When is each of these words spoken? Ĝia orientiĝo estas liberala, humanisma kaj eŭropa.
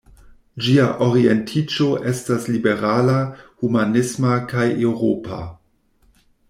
Ĝia 0.67 0.85
orientiĝo 1.07 1.89
estas 2.13 2.49
liberala, 2.55 3.19
humanisma 3.61 4.43
kaj 4.55 4.69
eŭropa. 4.89 5.43